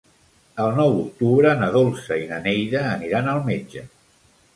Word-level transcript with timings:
El 0.61 0.69
nou 0.77 0.93
d'octubre 0.99 1.51
na 1.59 1.67
Dolça 1.75 2.17
i 2.21 2.23
na 2.31 2.39
Neida 2.47 2.81
aniran 2.95 3.29
al 3.35 3.43
metge. 3.51 3.85